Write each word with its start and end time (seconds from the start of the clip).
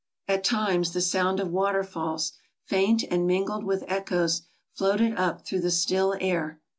At 0.27 0.43
times 0.43 0.93
the 0.93 0.99
sound 1.01 1.39
of 1.39 1.51
water 1.51 1.83
falls, 1.83 2.33
faint 2.65 3.03
and 3.11 3.27
mingled 3.27 3.63
with 3.63 3.83
echoes, 3.87 4.41
floated 4.73 5.15
up 5.15 5.45
through 5.45 5.61
the 5.61 5.69
still 5.69 6.15
air. 6.19 6.59